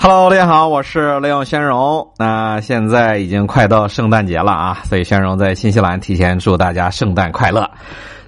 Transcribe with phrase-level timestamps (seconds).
[0.00, 2.08] Hello，大家好，我是雷永轩荣。
[2.18, 7.68] 那现在已经快到圣诞节了啊，所以轩荣在新西兰提前祝大家圣诞快乐。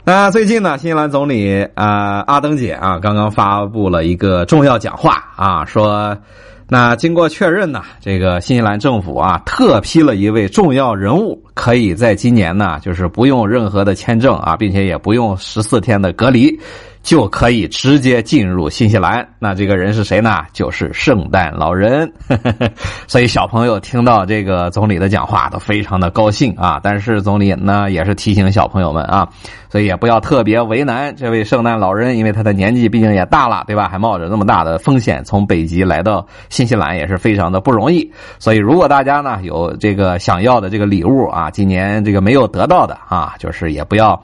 [0.03, 6.19] 那最近呢，新西兰总理啊阿登姐啊刚刚发布了一个重要讲话啊，说
[6.67, 16.59] 那经过确认呢，这个新西兰政府啊特批了一位重要人物，可以在今年呢就是不用任何的签证啊，并且也不用十四天的隔离。
[17.03, 19.27] 就可以直接进入新西兰。
[19.39, 20.43] 那这个人是谁呢？
[20.53, 22.13] 就是圣诞老人。
[23.09, 26.79] 所以小朋友听到这个总理的讲话都非常的高兴啊。
[26.83, 29.29] 但是总理呢也是提醒小朋友们啊，
[29.71, 33.89] 所以也不要特别为难这位圣诞老人，因为他的年纪毕竟也大了，对吧？
[33.89, 38.13] 还冒着那么大的风险从北极来到新西兰，也是非常的不容易。
[38.39, 44.23] 所以如果大家呢有这个想要的这个礼物啊，今年这个没有得到的啊，就是也不要。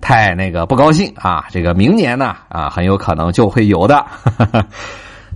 [0.00, 1.44] 太那个不高兴啊！
[1.50, 4.04] 这个明年呢啊，很有可能就会有的。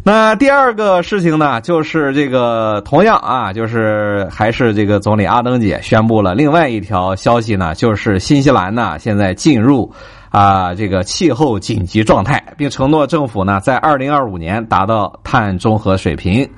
[0.02, 9.92] 那第二个事情呢，就是这个同样啊，就是还是这个总理阿登姐宣布了另外一条消息呢，就是新西兰呢现在进入
[10.30, 16.48] 啊这个气候紧急状态，并承诺政府呢在二零二五年达到碳中和水平。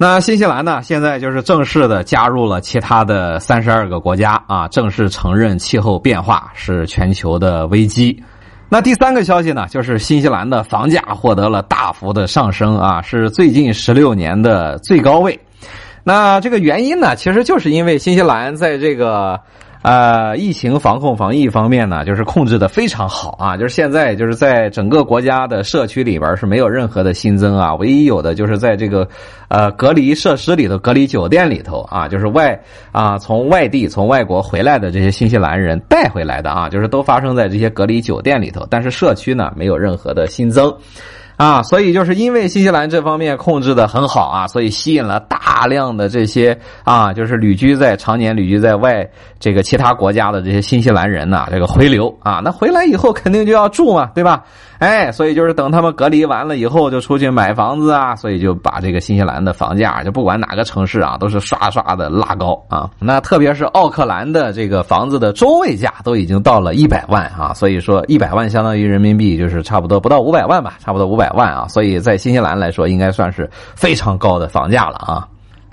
[0.00, 0.80] 那新西兰呢？
[0.80, 8.22] 现在就是正式的加入了其他的三十二个国家啊，正式承认气候变化是全球的危机。
[8.68, 15.36] 那第三个消息呢，就是新西兰的房价获得了大幅的上升啊，是最近十六年的最高位。
[16.04, 19.40] 那这个原因呢，其实就是因为新西兰在这个。
[19.88, 29.08] 呃，疫情防控防疫方面呢，就是控制的非常好啊，就是现在就是在整个国家的社区里边是没有任何的新增啊，唯一有的就是在这个
[29.48, 32.60] 呃隔离设施里头、隔离酒店里头啊，就是外
[32.92, 40.70] 啊从外地从外国回来的这些新西兰人带回来的啊，就是都发生在这些隔离酒店里头，但是社区呢没有任何的新增。
[41.38, 49.08] 啊，所以就是因为新西兰这方面控制的很好啊，所以吸引了大量的这些啊，就是旅居在常年旅居在外
[49.38, 54.42] 这个其他国家的这些新西兰人呐，这个回流啊，那回来以后肯定就要住嘛，对吧？
[54.80, 62.88] 哎，所以就是等他们隔离完了以后，就出去买房子啊，所以就把这个新西兰的房价，就不管哪个城市啊，都是刷刷的拉高啊。
[63.00, 75.28] 那特别是奥克兰的这个房子的中位价都已经到了一百万啊，所以说一百万相当于人民币就是差不多不到五百万吧，差不多五百百万啊，所以在新西兰来说，应该算是非常高的房价了啊。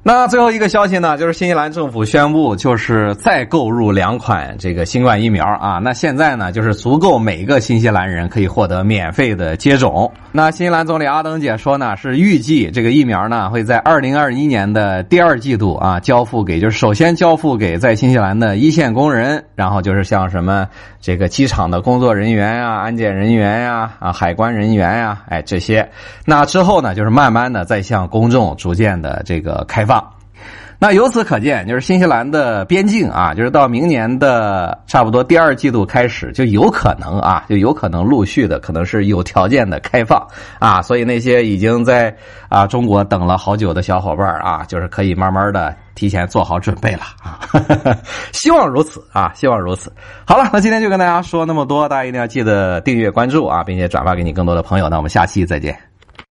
[0.08, 5.80] 那最后一个消息呢，就是新西兰政府宣布，就是再购入两款这个新冠疫苗啊。
[5.82, 10.12] 那现在呢，就是足够每个新西兰人可以获得免费的接种。
[10.32, 20.68] 那新西兰总理阿登姐说呢，是预计这个疫苗呢会在二零二一年的第二季度啊交付给，就是首先交付给在新西兰的一线工人，然后就是像什么
[21.02, 25.90] 这个机场的工作人员呀、安检人员呀、啊海关人员呀，哎这些。
[26.26, 29.95] 那之后呢，就是慢慢的再向公众逐渐的这个开放。
[30.78, 40.28] 那由此可见，就是新西兰的边境啊，就是到明年的差不多第二季度开始，就有可能啊，就有可能陆续的，可能是有条件的开放
[40.60, 40.82] 啊。
[40.82, 42.14] 所以那些已经在
[42.50, 47.40] 啊中国等了好久的小伙伴啊，就是可以慢慢的提前做好准备了啊。
[48.34, 49.92] 希望如此啊，希望如此。
[50.26, 54.90] 好了，那今天就跟大家说那么多，大家一定要记得订阅关注啊，并且转发给你更多的朋友。
[54.90, 55.95] 那我们下期再见。